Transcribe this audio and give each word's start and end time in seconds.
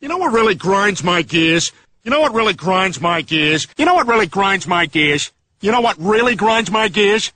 You 0.00 0.06
know 0.06 0.18
what 0.18 0.32
really 0.32 0.54
grinds 0.54 1.02
my 1.02 1.22
gears? 1.22 1.72
You 2.04 2.12
know 2.12 2.20
what 2.20 2.32
really 2.32 2.54
grinds 2.54 3.00
my 3.00 3.20
gears? 3.20 3.66
You 3.76 3.84
know 3.84 3.94
what 3.94 4.06
really 4.06 4.28
grinds 4.28 4.64
my 4.64 4.86
gears? 4.86 5.32
You 5.60 5.72
know 5.72 5.80
what 5.80 5.98
really 5.98 6.36
grinds 6.36 6.70
my 6.70 6.86
gears? 6.86 7.32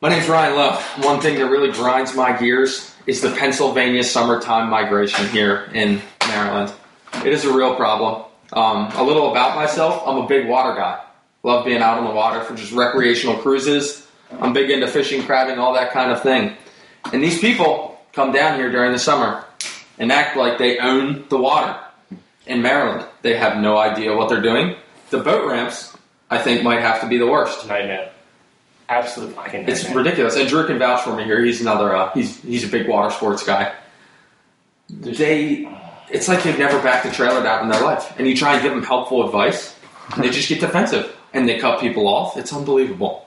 My 0.00 0.08
name's 0.08 0.26
Ryan 0.26 0.56
Lowe. 0.56 0.80
One 1.02 1.20
thing 1.20 1.38
that 1.38 1.44
really 1.44 1.70
grinds 1.72 2.14
my 2.14 2.38
gears 2.38 2.90
is 3.06 3.20
the 3.20 3.32
Pennsylvania 3.32 4.02
summertime 4.02 4.70
migration 4.70 5.28
here 5.28 5.70
in 5.74 6.00
Maryland. 6.26 6.72
It 7.16 7.34
is 7.34 7.44
a 7.44 7.52
real 7.52 7.76
problem. 7.76 8.24
Um, 8.54 8.90
a 8.94 9.02
little 9.02 9.30
about 9.30 9.54
myself 9.54 10.02
I'm 10.06 10.16
a 10.16 10.26
big 10.26 10.48
water 10.48 10.74
guy. 10.74 11.04
Love 11.42 11.66
being 11.66 11.82
out 11.82 11.98
on 11.98 12.04
the 12.04 12.12
water 12.12 12.40
for 12.44 12.54
just 12.54 12.72
recreational 12.72 13.36
cruises. 13.36 14.06
I'm 14.40 14.54
big 14.54 14.70
into 14.70 14.88
fishing, 14.88 15.22
crabbing, 15.22 15.58
all 15.58 15.74
that 15.74 15.92
kind 15.92 16.10
of 16.10 16.22
thing. 16.22 16.56
And 17.12 17.22
these 17.22 17.38
people 17.40 18.00
come 18.14 18.32
down 18.32 18.58
here 18.58 18.70
during 18.70 18.92
the 18.92 18.98
summer 18.98 19.43
and 19.98 20.12
act 20.12 20.36
like 20.36 20.58
they 20.58 20.78
own 20.78 21.24
the 21.28 21.38
water. 21.38 21.78
In 22.46 22.60
Maryland, 22.60 23.06
they 23.22 23.36
have 23.36 23.56
no 23.56 23.78
idea 23.78 24.14
what 24.14 24.28
they're 24.28 24.42
doing. 24.42 24.76
The 25.10 25.18
boat 25.18 25.48
ramps, 25.48 25.96
I 26.30 26.38
think, 26.38 26.62
might 26.62 26.80
have 26.80 27.00
to 27.00 27.08
be 27.08 27.16
the 27.16 27.26
worst. 27.26 27.66
Nightmare. 27.66 28.10
Absolute 28.88 29.34
fucking 29.34 29.60
nightmare. 29.60 29.74
It's 29.74 29.88
ridiculous. 29.88 30.36
And 30.36 30.48
Drew 30.48 30.66
can 30.66 30.78
vouch 30.78 31.02
for 31.02 31.16
me 31.16 31.24
here. 31.24 31.42
He's 31.42 31.62
another. 31.62 31.96
Uh, 31.96 32.12
he's 32.12 32.42
he's 32.42 32.64
a 32.64 32.68
big 32.68 32.86
water 32.86 33.10
sports 33.14 33.44
guy. 33.44 33.74
They, 34.90 35.66
it's 36.10 36.28
like 36.28 36.42
they've 36.42 36.58
never 36.58 36.80
backed 36.82 37.06
a 37.06 37.10
trailer 37.10 37.42
down 37.42 37.64
in 37.64 37.70
their 37.70 37.80
life, 37.80 38.12
and 38.18 38.28
you 38.28 38.36
try 38.36 38.54
and 38.54 38.62
give 38.62 38.72
them 38.72 38.82
helpful 38.82 39.24
advice, 39.24 39.74
and 40.14 40.22
they 40.22 40.28
just 40.28 40.50
get 40.50 40.60
defensive 40.60 41.16
and 41.34 41.48
they 41.48 41.58
cut 41.58 41.80
people 41.80 42.08
off. 42.08 42.36
It's 42.38 42.52
unbelievable. 42.52 43.26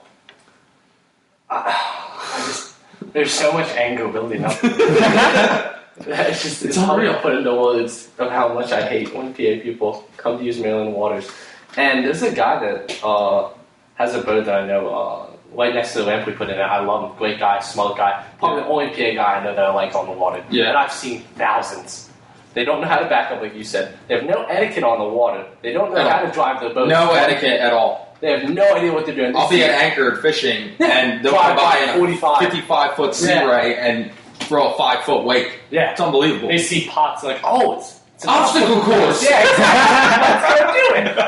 I 1.50 2.42
just, 2.46 2.74
there's 3.12 3.32
so 3.32 3.52
much 3.52 3.68
anger 3.76 4.08
building 4.08 4.44
up. 4.44 4.58
it's 6.06 6.42
just 6.42 6.64
it's, 6.64 6.76
It's 6.76 6.76
hard 6.76 7.02
to 7.04 7.18
put 7.20 7.34
into 7.34 7.54
words 7.54 8.08
of 8.18 8.30
how 8.30 8.52
much 8.54 8.72
I 8.72 8.82
hate 8.86 9.14
when 9.14 9.32
PA 9.32 9.62
people 9.62 10.08
come 10.16 10.38
to 10.38 10.44
use 10.44 10.58
Maryland 10.58 10.94
waters. 10.94 11.30
And 11.76 12.04
there's 12.04 12.22
a 12.22 12.34
guy 12.34 12.58
that 12.60 13.04
uh, 13.04 13.50
has 13.94 14.14
a 14.14 14.22
boat 14.22 14.44
that 14.46 14.62
I 14.62 14.66
know 14.66 14.88
uh, 14.88 15.30
right 15.52 15.74
next 15.74 15.92
to 15.94 16.00
the 16.00 16.06
ramp 16.06 16.26
we 16.26 16.32
put 16.32 16.48
in 16.50 16.56
it. 16.58 16.62
I 16.62 16.80
love 16.80 17.10
him. 17.10 17.16
Great 17.18 17.38
guy, 17.38 17.60
smart 17.60 17.96
guy. 17.96 18.24
Probably 18.38 18.62
the 18.62 18.68
only 18.68 18.88
PA 18.88 19.14
guy 19.22 19.34
I 19.40 19.44
know 19.44 19.54
that 19.54 19.64
I 19.64 19.72
like 19.72 19.94
on 19.94 20.06
the 20.06 20.12
water. 20.12 20.44
Yeah. 20.50 20.68
And 20.68 20.76
I've 20.78 20.92
seen 20.92 21.22
thousands. 21.36 22.10
They 22.54 22.64
don't 22.64 22.80
know 22.80 22.88
how 22.88 22.98
to 22.98 23.08
back 23.08 23.30
up, 23.30 23.42
like 23.42 23.54
you 23.54 23.62
said. 23.62 23.96
They 24.08 24.14
have 24.16 24.24
no 24.24 24.44
etiquette 24.44 24.82
on 24.82 24.98
the 24.98 25.04
water. 25.08 25.46
They 25.62 25.72
don't 25.72 25.90
know 25.92 26.02
No. 26.02 26.08
how 26.08 26.22
to 26.22 26.30
drive 26.32 26.60
their 26.60 26.72
boat. 26.74 26.88
No 26.88 27.12
etiquette 27.12 27.60
at 27.60 27.72
all. 27.72 28.16
They 28.20 28.32
have 28.36 28.50
no 28.50 28.74
idea 28.74 28.92
what 28.92 29.06
they're 29.06 29.14
doing. 29.14 29.36
I'll 29.36 29.48
be 29.48 29.62
anchored 29.62 30.20
fishing, 30.20 30.72
and 30.80 31.24
they'll 31.24 31.32
come 31.34 31.54
by 31.54 31.86
by 31.86 31.94
in 31.96 32.12
a 32.14 32.38
55 32.40 32.94
foot 32.96 33.14
sea 33.14 33.28
Yeah. 33.28 33.44
ray 33.44 33.76
and 33.76 34.10
throw 34.48 34.72
a 34.72 34.76
five 34.76 35.04
foot 35.04 35.24
wake. 35.24 35.60
Yeah. 35.70 35.92
It's 35.92 36.00
unbelievable. 36.00 36.48
They 36.48 36.58
see 36.58 36.88
pots 36.88 37.22
like, 37.22 37.40
oh, 37.44 37.78
it's, 37.78 38.00
it's 38.14 38.24
an 38.24 38.30
Obstacle 38.30 38.80
course. 38.80 39.22
Yeah, 39.22 39.42
exactly. 39.42 39.64
That's 39.64 40.60
what 40.60 40.68
I'm 40.68 41.04
doing. 41.04 41.24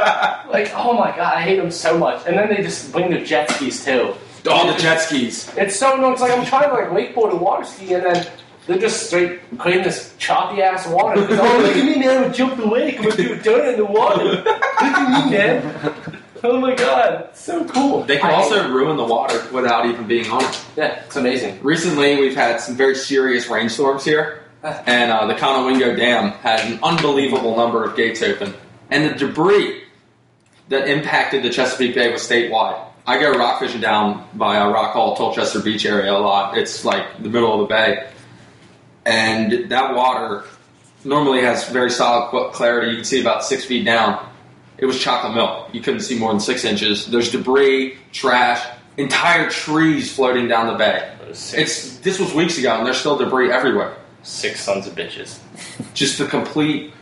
Like, 0.50 0.72
oh 0.74 0.94
my 0.94 1.14
god, 1.16 1.34
I 1.34 1.42
hate 1.42 1.58
them 1.58 1.70
so 1.70 1.96
much. 1.96 2.26
And 2.26 2.36
then 2.36 2.48
they 2.48 2.56
just 2.60 2.90
bring 2.90 3.08
their 3.08 3.24
jet 3.24 3.48
skis 3.52 3.84
too. 3.84 4.14
All 4.50 4.66
the 4.66 4.76
jet 4.80 4.96
skis. 4.98 5.48
It's 5.56 5.76
so 5.78 5.96
annoying. 5.96 6.14
It's 6.14 6.22
like 6.22 6.32
I'm 6.36 6.44
trying 6.44 6.68
to 6.68 6.74
like 6.74 6.88
wakeboard 6.88 7.30
and 7.30 7.40
water 7.40 7.64
ski, 7.64 7.94
and 7.94 8.04
then 8.04 8.26
they're 8.66 8.78
just 8.78 9.06
straight 9.06 9.40
creating 9.58 9.84
this 9.84 10.12
choppy 10.18 10.60
ass 10.60 10.88
water. 10.88 11.24
Oh, 11.30 11.60
look 11.62 11.76
at 11.76 11.84
me, 11.84 12.04
man! 12.04 12.24
I'm 12.24 12.32
jumping 12.32 12.64
away. 12.66 12.96
I'm 12.96 13.02
gonna 13.04 13.16
do 13.16 13.32
a 13.32 13.36
donut 13.36 13.72
in 13.74 13.78
the 13.78 13.84
water. 13.84 14.24
Look 14.34 14.46
at 14.48 15.26
me, 15.26 15.36
man! 15.36 16.22
Oh 16.42 16.58
my 16.58 16.74
god, 16.74 17.30
so 17.34 17.64
cool. 17.66 18.04
They 18.04 18.16
can 18.16 18.30
I 18.30 18.34
also 18.34 18.70
ruin 18.70 18.96
the 18.96 19.04
water 19.04 19.46
without 19.52 19.86
even 19.86 20.06
being 20.06 20.30
on 20.30 20.42
it. 20.42 20.64
yeah, 20.76 21.02
it's 21.04 21.16
amazing. 21.16 21.62
Recently, 21.62 22.16
we've 22.16 22.34
had 22.34 22.60
some 22.60 22.76
very 22.76 22.94
serious 22.94 23.48
rainstorms 23.48 24.04
here, 24.04 24.44
and 24.62 25.10
uh, 25.10 25.26
the 25.26 25.34
Conowingo 25.34 25.96
Dam 25.96 26.30
had 26.30 26.60
an 26.60 26.78
unbelievable 26.82 27.56
number 27.56 27.84
of 27.84 27.96
gates 27.96 28.22
open, 28.22 28.54
and 28.90 29.04
the 29.04 29.18
debris 29.18 29.82
that 30.68 30.88
impacted 30.88 31.42
the 31.42 31.50
Chesapeake 31.50 31.94
Bay 31.94 32.10
was 32.10 32.22
statewide. 32.26 32.86
I 33.06 33.18
go 33.18 33.32
rock 33.32 33.60
fishing 33.60 33.80
down 33.80 34.26
by 34.34 34.58
uh, 34.58 34.70
Rock 34.70 34.92
Hall, 34.92 35.16
Tolchester 35.16 35.60
Beach 35.60 35.84
area 35.84 36.12
a 36.12 36.18
lot. 36.18 36.56
It's 36.56 36.84
like 36.84 37.22
the 37.22 37.28
middle 37.28 37.52
of 37.54 37.68
the 37.68 37.74
bay, 37.74 38.08
and 39.04 39.70
that 39.70 39.94
water 39.94 40.44
normally 41.04 41.42
has 41.42 41.68
very 41.68 41.90
solid 41.90 42.52
clarity. 42.52 42.90
You 42.90 42.96
can 42.96 43.04
see 43.04 43.20
about 43.20 43.44
six 43.44 43.64
feet 43.64 43.84
down. 43.84 44.26
It 44.80 44.86
was 44.86 44.98
chocolate 45.00 45.34
milk. 45.34 45.68
You 45.72 45.80
couldn't 45.80 46.00
see 46.00 46.18
more 46.18 46.30
than 46.32 46.40
six 46.40 46.64
inches. 46.64 47.06
There's 47.06 47.30
debris, 47.30 47.96
trash, 48.12 48.66
entire 48.96 49.50
trees 49.50 50.12
floating 50.14 50.48
down 50.48 50.66
the 50.68 50.74
bay. 50.78 51.12
It's 51.28 51.98
this 51.98 52.18
was 52.18 52.32
weeks 52.34 52.58
ago, 52.58 52.76
and 52.76 52.86
there's 52.86 52.96
still 52.98 53.16
debris 53.18 53.52
everywhere. 53.52 53.96
six 54.22 54.60
sons 54.62 54.86
of 54.86 54.94
bitches. 54.94 55.38
Just 55.94 56.18
the 56.18 56.26
complete 56.26 56.92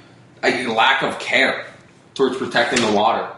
uh, 0.43 0.49
lack 0.73 1.03
of 1.03 1.19
care 1.19 1.65
towards 2.15 2.37
protecting 2.37 2.81
the 2.85 2.93
water 2.93 3.29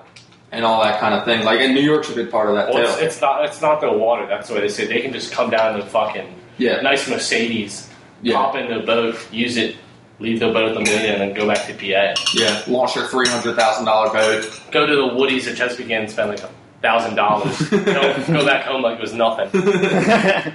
and 0.53 0.65
all 0.65 0.83
that 0.83 0.99
kind 1.01 1.15
of 1.15 1.25
thing. 1.25 1.45
Like, 1.45 1.61
and 1.61 1.75
New 1.75 1.81
York's 1.83 2.11
a 2.11 2.15
big 2.15 2.31
part 2.31 2.49
of 2.49 2.57
that 2.57 2.72
Well, 2.75 2.99
too. 2.99 3.05
it's 3.05 3.21
not. 3.21 3.45
It's 3.45 3.61
not 3.62 3.81
their 3.81 3.93
water. 3.93 4.27
That's 4.27 4.49
the 4.49 4.55
way 4.55 4.61
they 4.62 4.69
say. 4.69 4.87
They 4.87 5.01
can 5.01 5.12
just 5.12 5.33
come 5.33 5.49
down 5.51 5.77
in 5.77 5.81
a 5.83 5.87
fucking 5.87 6.34
Yeah. 6.59 6.81
nice 6.81 7.09
Mercedes, 7.09 7.89
Yeah. 8.22 8.37
hop 8.37 8.57
in 8.57 8.69
the 8.72 8.81
boat, 8.84 9.17
use 9.33 9.57
it, 9.57 9.77
leave 10.20 10.38
their 10.38 10.53
boat 10.53 10.69
at 10.69 10.75
the 10.75 10.81
marina, 10.81 11.25
and 11.25 11.34
go 11.34 11.48
back 11.48 11.66
to 11.66 11.75
PA. 11.75 12.14
Yeah, 12.34 12.62
launch 12.69 12.94
your 12.94 13.06
three 13.08 13.26
hundred 13.28 13.56
thousand 13.56 13.86
dollar 13.86 14.12
boat. 14.12 14.60
Go 14.70 14.86
to 14.86 14.94
the 14.94 15.03
Woodies 15.03 15.48
at 15.50 15.56
Chesapeake 15.56 15.91
and 15.91 16.08
spend 16.10 16.31
like 16.31 16.41
a 16.42 16.50
thousand 16.82 17.14
dollars. 17.16 17.58
Go 17.70 18.25
go 18.26 18.44
back 18.47 18.64
home 18.64 18.82
like 18.82 18.98
it 18.98 19.03
was 19.03 19.12
nothing. 19.12 19.50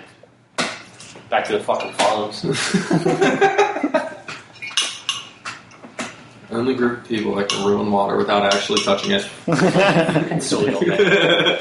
Back 1.29 1.45
to 1.45 1.53
the 1.53 1.59
fucking 1.63 1.91
farms. 1.93 2.45
Only 6.51 6.75
group 6.75 6.99
of 6.99 7.07
people 7.07 7.33
that 7.35 7.49
can 7.49 7.65
ruin 7.65 7.91
water 7.91 8.15
without 8.15 8.43
actually 8.53 8.81
touching 8.83 9.11
it. 9.11 9.27
And 9.47 10.41
so 10.41 10.63
we 10.63 10.69
don't. 10.69 11.59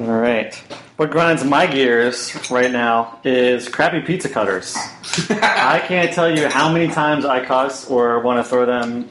All 0.00 0.06
right. 0.06 0.54
What 0.96 1.10
grinds 1.10 1.44
my 1.44 1.66
gears 1.66 2.34
right 2.50 2.70
now 2.70 3.20
is 3.24 3.68
crappy 3.68 4.00
pizza 4.00 4.30
cutters. 4.30 4.74
I 5.30 5.82
can't 5.86 6.12
tell 6.12 6.34
you 6.36 6.48
how 6.48 6.72
many 6.72 6.88
times 6.88 7.24
I 7.24 7.44
cuss 7.44 7.88
or 7.88 8.20
want 8.20 8.38
to 8.44 8.48
throw 8.48 8.64
them 8.66 9.08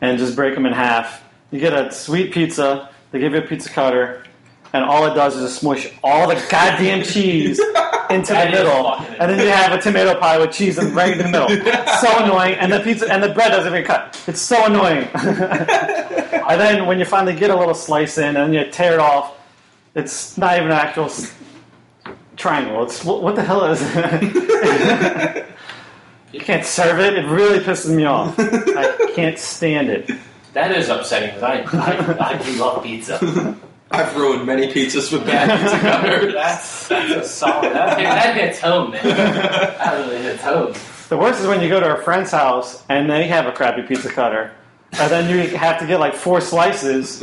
and 0.00 0.18
just 0.18 0.34
break 0.36 0.54
them 0.54 0.66
in 0.66 0.72
half. 0.72 1.22
You 1.50 1.60
get 1.60 1.72
a 1.72 1.92
sweet 1.92 2.32
pizza, 2.32 2.90
they 3.12 3.20
give 3.20 3.32
you 3.32 3.38
a 3.38 3.42
pizza 3.42 3.70
cutter, 3.70 4.24
and 4.72 4.84
all 4.84 5.06
it 5.06 5.14
does 5.14 5.36
is 5.36 5.42
just 5.50 5.60
smush 5.60 5.88
all 6.02 6.28
the 6.28 6.34
goddamn 6.50 7.02
cheese 7.04 7.58
into 8.10 8.32
the 8.32 8.48
middle, 8.50 8.94
and 8.94 9.30
then 9.30 9.38
you 9.38 9.48
have 9.48 9.72
a 9.72 9.80
tomato 9.80 10.18
pie 10.18 10.38
with 10.38 10.52
cheese 10.52 10.78
in- 10.78 10.92
right 10.94 11.12
in 11.12 11.18
the 11.18 11.28
middle. 11.28 11.48
So 12.00 12.24
annoying, 12.24 12.56
and 12.56 12.70
the 12.70 12.80
pizza 12.80 13.10
and 13.10 13.22
the 13.22 13.30
bread 13.30 13.52
doesn't 13.52 13.72
even 13.72 13.84
cut. 13.84 14.22
It's 14.26 14.40
so 14.40 14.66
annoying. 14.66 15.08
and 15.14 16.60
then 16.60 16.84
when 16.86 16.98
you 16.98 17.06
finally 17.06 17.34
get 17.34 17.50
a 17.50 17.56
little 17.56 17.74
slice 17.74 18.18
in, 18.18 18.36
and 18.36 18.52
you 18.52 18.70
tear 18.70 18.94
it 18.94 18.98
off, 18.98 19.34
it's 19.94 20.36
not 20.36 20.56
even 20.58 20.66
an 20.70 20.76
actual 20.76 21.08
triangle. 22.36 22.84
It's 22.84 23.04
what, 23.04 23.22
what 23.22 23.34
the 23.34 23.42
hell 23.42 23.64
is 23.64 23.80
it? 23.82 25.46
you 26.32 26.40
can't 26.40 26.64
serve 26.64 27.00
it. 27.00 27.14
It 27.14 27.26
really 27.26 27.58
pisses 27.58 27.94
me 27.94 28.04
off. 28.04 28.34
I 28.38 29.12
can't 29.14 29.38
stand 29.38 29.90
it. 29.90 30.10
That 30.52 30.72
is 30.72 30.88
upsetting 30.88 31.34
because 31.34 31.42
I, 31.74 31.94
I 32.22 32.34
I 32.34 32.42
do 32.42 32.52
love 32.52 32.82
pizza. 32.82 33.56
I've 33.90 34.16
ruined 34.16 34.46
many 34.46 34.72
pizzas 34.72 35.12
with 35.12 35.26
bad 35.26 35.60
pizza 35.60 35.78
cutters. 35.78 36.34
That's 36.34 36.88
that's 36.88 37.12
a 37.12 37.28
solid. 37.28 37.72
That, 37.72 37.98
that 37.98 38.36
hits 38.36 38.60
home, 38.60 38.92
man. 38.92 39.02
That 39.04 39.94
really 39.98 40.22
hits 40.22 40.42
home. 40.42 40.74
The 41.08 41.16
worst 41.16 41.40
is 41.40 41.46
when 41.46 41.60
you 41.60 41.68
go 41.68 41.78
to 41.78 41.96
a 41.96 42.02
friend's 42.02 42.32
house 42.32 42.82
and 42.88 43.08
they 43.08 43.28
have 43.28 43.46
a 43.46 43.52
crappy 43.52 43.82
pizza 43.82 44.08
cutter, 44.10 44.50
and 44.92 45.10
then 45.10 45.30
you 45.30 45.56
have 45.56 45.78
to 45.78 45.86
get 45.86 46.00
like 46.00 46.14
four 46.14 46.40
slices 46.40 47.22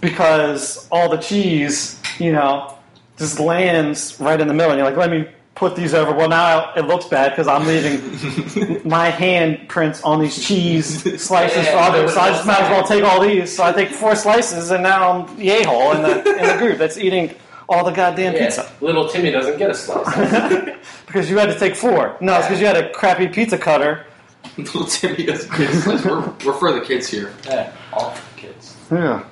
because 0.00 0.86
all 0.90 1.08
the 1.08 1.16
cheese, 1.16 2.00
you 2.18 2.32
know, 2.32 2.77
just 3.18 3.38
lands 3.40 4.18
right 4.20 4.40
in 4.40 4.48
the 4.48 4.54
middle. 4.54 4.70
And 4.72 4.78
you're 4.78 4.88
like, 4.88 4.96
let 4.96 5.10
me 5.10 5.28
put 5.54 5.74
these 5.74 5.92
over. 5.92 6.12
Well, 6.12 6.28
now 6.28 6.72
it 6.74 6.86
looks 6.86 7.06
bad 7.06 7.30
because 7.30 7.48
I'm 7.48 7.66
leaving 7.66 8.80
my 8.88 9.10
hand 9.10 9.68
prints 9.68 10.02
on 10.04 10.20
these 10.20 10.46
cheese 10.46 11.02
slices 11.22 11.64
Yeah, 11.64 11.72
for 11.72 11.78
others. 11.96 12.14
So 12.14 12.20
I 12.20 12.30
just 12.30 12.46
might 12.46 12.60
as 12.60 12.70
well 12.70 12.84
take 12.86 13.02
all 13.04 13.20
these. 13.20 13.54
So 13.56 13.64
I 13.64 13.72
take 13.72 13.90
four 13.90 14.14
slices, 14.14 14.70
and 14.70 14.82
now 14.84 15.10
I'm 15.26 15.36
the 15.36 15.50
a 15.50 15.64
hole 15.66 15.92
in 15.92 16.02
the 16.02 16.18
in 16.38 16.46
the 16.46 16.56
group 16.58 16.78
that's 16.78 16.96
eating 16.96 17.34
all 17.68 17.84
the 17.84 17.90
goddamn 17.90 18.34
Yeah, 18.34 18.46
pizza. 18.46 18.70
little 18.80 19.08
Timmy 19.08 19.30
doesn't 19.30 19.58
get 19.58 19.70
a 19.70 19.74
slice. 19.74 20.06
because 21.06 21.28
you 21.28 21.36
had 21.38 21.46
to 21.46 21.58
take 21.58 21.74
four. 21.76 22.16
No, 22.20 22.36
it's 22.38 22.46
because 22.46 22.60
you 22.60 22.66
had 22.66 22.76
a 22.76 22.90
crappy 22.92 23.26
pizza 23.28 23.58
cutter. 23.58 24.06
Little 24.56 24.86
Timmy 24.86 25.24
doesn't 25.26 25.50
get 25.56 25.68
a 25.70 25.76
slice. 25.76 26.04
We're, 26.04 26.20
we're 26.46 26.52
for 26.58 26.72
the 26.72 26.80
kids 26.80 27.08
here. 27.08 27.32
yeah, 27.44 27.72
all 27.92 28.12
for 28.12 28.38
kids. 28.38 28.76
Yeah. 28.90 29.24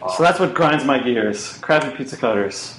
So 0.00 0.22
that's 0.22 0.38
what 0.38 0.54
grinds 0.54 0.84
my 0.84 0.98
gears. 1.00 1.58
Crappy 1.58 1.96
pizza 1.96 2.16
cutters. 2.16 2.78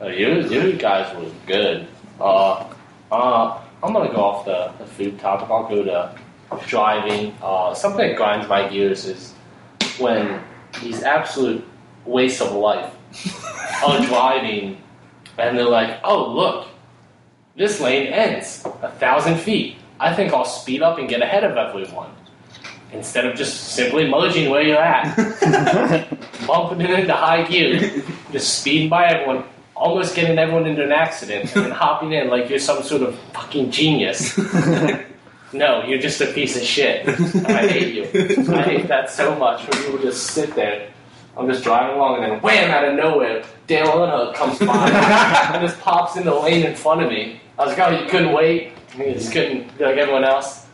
Oh, 0.00 0.08
you, 0.08 0.42
you 0.48 0.72
guys 0.72 1.14
were 1.14 1.30
good. 1.46 1.86
Uh, 2.18 2.66
uh, 3.10 3.60
I'm 3.82 3.92
gonna 3.92 4.12
go 4.12 4.22
off 4.22 4.44
the, 4.44 4.72
the 4.78 4.86
food 4.86 5.18
topic. 5.18 5.50
I'll 5.50 5.68
go 5.68 5.84
to 5.84 6.14
driving. 6.66 7.34
Uh, 7.42 7.74
something 7.74 8.08
that 8.08 8.16
grinds 8.16 8.48
my 8.48 8.68
gears 8.68 9.04
is 9.04 9.32
when 9.98 10.42
these 10.80 11.02
absolute 11.02 11.64
waste 12.06 12.40
of 12.40 12.52
life 12.52 12.92
are 13.84 14.04
driving, 14.06 14.78
and 15.38 15.56
they're 15.56 15.64
like, 15.68 16.00
"Oh, 16.02 16.32
look, 16.32 16.68
this 17.56 17.80
lane 17.80 18.06
ends 18.06 18.64
a 18.82 18.90
thousand 18.92 19.36
feet. 19.36 19.76
I 20.00 20.14
think 20.14 20.32
I'll 20.32 20.44
speed 20.44 20.82
up 20.82 20.98
and 20.98 21.08
get 21.08 21.20
ahead 21.22 21.44
of 21.44 21.56
everyone. 21.56 22.10
Instead 22.92 23.24
of 23.24 23.36
just 23.36 23.74
simply 23.74 24.08
merging 24.08 24.50
where 24.50 24.62
you're 24.62 24.78
at, 24.78 25.16
bumping 26.46 26.80
it 26.82 26.90
into 26.90 27.12
high 27.14 27.42
gear, 27.46 28.02
just 28.32 28.60
speeding 28.60 28.88
by 28.88 29.06
everyone, 29.06 29.44
almost 29.74 30.14
getting 30.14 30.38
everyone 30.38 30.66
into 30.66 30.84
an 30.84 30.92
accident, 30.92 31.54
and 31.56 31.64
then 31.64 31.70
hopping 31.72 32.12
in 32.12 32.28
like 32.28 32.50
you're 32.50 32.58
some 32.58 32.82
sort 32.82 33.02
of 33.02 33.18
fucking 33.32 33.70
genius. 33.70 34.36
no, 35.52 35.84
you're 35.84 35.98
just 35.98 36.20
a 36.20 36.26
piece 36.26 36.56
of 36.56 36.62
shit. 36.62 37.08
I 37.46 37.66
hate 37.66 37.94
you. 37.94 38.04
I 38.52 38.62
hate 38.62 38.88
that 38.88 39.10
so 39.10 39.34
much 39.36 39.62
when 39.68 39.82
people 39.82 39.98
just 39.98 40.28
sit 40.28 40.54
there. 40.54 40.92
I'm 41.36 41.48
just 41.48 41.64
driving 41.64 41.96
along 41.96 42.22
and 42.22 42.32
then 42.32 42.40
wham 42.40 42.70
out 42.70 42.84
of 42.84 42.94
nowhere, 42.94 43.42
Dale 43.66 43.86
Earnhardt 43.86 44.34
comes 44.34 44.58
by 44.58 44.90
and 45.54 45.66
just 45.66 45.80
pops 45.80 46.16
in 46.16 46.24
the 46.24 46.34
lane 46.34 46.66
in 46.66 46.74
front 46.74 47.02
of 47.02 47.08
me. 47.08 47.40
I 47.58 47.66
was 47.66 47.78
like, 47.78 47.88
oh, 47.88 47.98
you 47.98 48.08
couldn't 48.08 48.32
wait? 48.32 48.72
You 48.98 49.14
just 49.14 49.32
couldn't 49.32 49.68
like 49.80 49.96
everyone 49.96 50.24
else? 50.24 50.66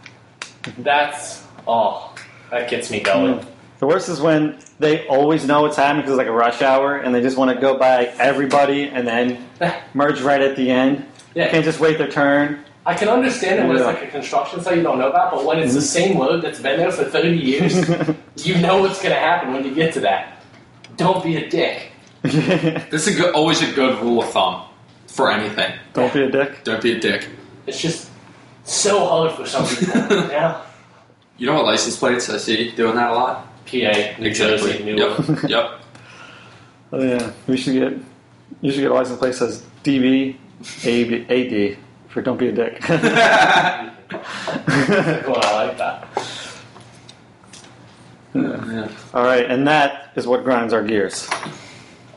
That's, 0.79 1.45
oh, 1.67 2.08
that 2.51 2.69
gets 2.71 2.91
me 2.91 3.01
going. 3.01 3.39
Hmm. 3.39 3.49
The 3.79 3.87
worst 3.87 4.09
is 4.09 4.21
when 4.21 4.59
they 4.81 5.07
always 5.07 5.47
know 5.47 5.63
what's 5.63 5.77
happening 5.77 6.03
because 6.03 6.13
it's 6.13 6.19
like 6.19 6.27
a 6.27 6.33
rush 6.33 6.63
hour, 6.63 6.97
and 6.97 7.15
they 7.15 7.21
just 7.21 7.37
want 7.37 7.55
to 7.55 7.61
go 7.61 7.79
by 7.79 8.07
everybody 8.19 8.85
and 8.89 9.07
then 9.07 9.47
merge 9.95 10.21
right 10.21 10.41
at 10.41 10.57
the 10.57 10.71
end. 10.71 11.07
They 11.35 11.43
Yeah. 11.43 11.51
can't 11.51 11.65
just 11.65 11.79
wait 11.79 11.99
their 11.99 12.11
turn. 12.11 12.65
I 12.85 12.95
can 12.95 13.09
understand 13.09 13.61
it 13.61 13.67
when 13.67 13.77
it's 13.77 13.85
like 13.85 14.03
a 14.03 14.07
construction 14.07 14.63
site 14.63 14.79
you 14.79 14.83
don't 14.83 14.99
know 14.99 15.11
about, 15.11 15.31
but 15.31 15.45
when 15.45 15.59
it's 15.59 15.75
the 15.75 15.81
mm-hmm. 15.81 16.15
same 16.15 16.19
road 16.19 16.41
that's 16.43 16.59
been 16.59 16.79
there 16.79 16.91
for 16.91 17.05
30 17.05 17.37
years, 17.37 17.75
you 18.47 18.57
know 18.59 18.81
what's 18.81 19.03
going 19.03 19.15
to 19.15 19.21
happen 19.21 19.53
when 19.53 19.63
you 19.63 19.75
get 19.75 19.93
to 19.95 20.01
that. 20.01 20.43
Don't 20.97 21.23
be 21.23 21.37
a 21.37 21.49
dick. 21.49 21.93
This 22.23 23.07
is 23.07 23.15
a 23.15 23.21
good, 23.23 23.35
always 23.35 23.63
a 23.63 23.71
good 23.73 24.03
rule 24.03 24.23
of 24.23 24.31
thumb 24.31 24.65
for 25.07 25.31
anything. 25.31 25.73
Don't 25.93 26.13
be 26.13 26.25
a 26.25 26.31
dick. 26.31 26.65
Don't 26.65 26.83
be 26.83 26.93
a 26.93 26.99
dick. 26.99 27.29
It's 27.67 27.81
just 27.81 28.11
so 28.65 29.07
hard 29.07 29.33
for 29.33 29.47
some 29.47 29.67
people. 29.67 30.01
yeah. 30.31 30.63
You 31.39 31.47
know 31.47 31.55
what 31.55 31.67
license 31.67 31.97
plates 31.97 32.29
I 32.29 32.37
see 32.37 32.73
doing 32.73 32.97
that 32.97 33.11
a 33.11 33.15
lot? 33.15 33.47
PA, 33.65 34.21
New 34.21 34.35
Jersey, 34.35 34.83
New 34.83 34.97
Yep. 34.97 35.49
yep. 35.49 35.71
Oh 36.91 37.03
yeah, 37.03 37.33
we 37.47 37.59
should 37.59 37.75
get. 37.75 37.93
You 38.63 38.73
should 38.73 38.81
get 38.81 38.91
a 38.91 38.95
license 38.95 39.19
plate 39.19 39.33
that 39.33 39.37
says 39.37 39.63
DB 39.85 40.37
AB, 40.85 41.27
AD 41.29 41.79
for 42.09 42.23
don't 42.23 42.39
be 42.39 42.49
a 42.49 42.53
dick. 42.53 42.83
Well, 44.11 45.39
I 45.43 45.67
like 45.67 45.77
that. 45.77 46.09
Yeah. 48.35 48.89
All 49.15 49.23
right, 49.23 49.45
and 49.45 49.67
that 49.67 50.13
is 50.17 50.27
what 50.27 50.45
grinds 50.45 50.73
our 50.73 50.83
gears. 50.83 51.29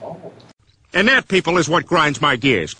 Oh. 0.01 0.31
And 0.93 1.09
that, 1.09 1.27
people, 1.27 1.57
is 1.57 1.67
what 1.67 1.85
grinds 1.85 2.21
my 2.21 2.37
gears. 2.37 2.75